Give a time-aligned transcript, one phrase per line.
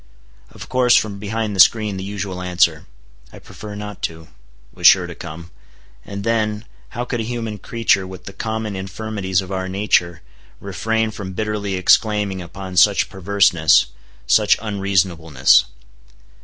[0.49, 2.87] Of course, from behind the screen the usual answer,
[3.31, 4.29] "I prefer not to,"
[4.73, 5.51] was sure to come;
[6.03, 10.23] and then, how could a human creature with the common infirmities of our nature,
[10.59, 15.65] refrain from bitterly exclaiming upon such perverseness—such unreasonableness.